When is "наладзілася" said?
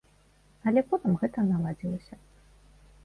1.53-2.15